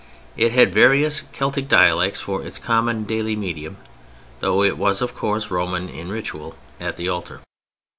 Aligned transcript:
It 0.35 0.51
had 0.51 0.73
various 0.73 1.21
Celtic 1.31 1.67
dialects 1.67 2.19
for 2.21 2.41
its 2.43 2.57
common 2.57 3.03
daily 3.03 3.35
medium, 3.35 3.77
though 4.39 4.63
it 4.63 4.75
was, 4.79 4.99
of 4.99 5.13
course, 5.15 5.51
Roman 5.51 5.89
in 5.89 6.09
ritual 6.09 6.55
at 6.79 6.97
the 6.97 7.07
altar. 7.07 7.39